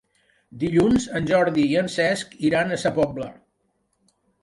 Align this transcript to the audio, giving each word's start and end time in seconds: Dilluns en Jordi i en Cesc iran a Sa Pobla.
Dilluns 0.63 1.05
en 1.19 1.27
Jordi 1.33 1.67
i 1.75 1.79
en 1.83 1.91
Cesc 1.99 2.35
iran 2.51 2.73
a 2.79 2.83
Sa 2.87 2.97
Pobla. 3.01 3.33